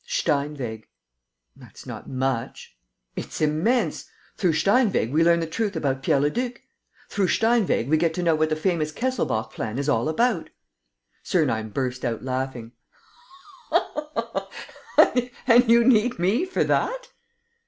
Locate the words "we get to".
7.87-8.23